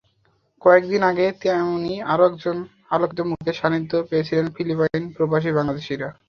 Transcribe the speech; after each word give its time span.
কয়েক 0.61 0.83
দিন 0.91 1.01
আগে 1.11 1.25
তেমনি 1.41 1.93
আরও 2.11 2.23
একজন 2.29 2.55
আলোকিত 2.95 3.19
মুখের 3.29 3.55
সান্নিধ্য 3.59 3.93
পেয়েছিলেন 4.09 4.45
ফিলিপাইনপ্রবাসী 4.55 5.49
বাংলাদেশিরা। 5.57 6.09